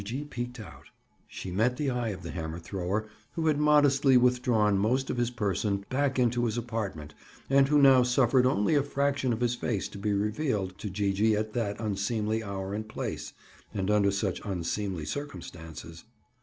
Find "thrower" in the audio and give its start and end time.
2.57-3.07